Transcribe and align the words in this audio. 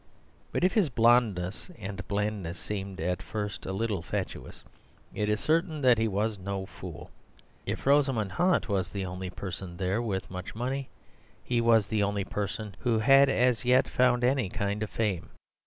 But 0.51 0.63
if 0.63 0.73
his 0.73 0.89
blondness 0.89 1.69
and 1.77 2.07
blandness 2.07 2.57
seemed 2.57 2.99
at 2.99 3.21
first 3.21 3.67
a 3.67 3.71
little 3.71 4.01
fatuous, 4.01 4.63
it 5.13 5.29
is 5.29 5.39
certain 5.39 5.79
that 5.81 5.99
he 5.99 6.07
was 6.07 6.39
no 6.39 6.65
fool. 6.65 7.11
If 7.67 7.85
Rosamund 7.85 8.31
Hunt 8.31 8.67
was 8.67 8.89
the 8.89 9.05
only 9.05 9.29
person 9.29 9.77
there 9.77 10.01
with 10.01 10.31
much 10.31 10.55
money, 10.55 10.89
he 11.43 11.61
was 11.61 11.85
the 11.85 12.01
only 12.01 12.23
person 12.25 12.75
who 12.79 12.97
had 12.97 13.29
as 13.29 13.63
yet 13.63 13.87
found 13.87 14.23
any 14.23 14.49
kind 14.49 14.81
of 14.81 14.89
fame. 14.89 15.29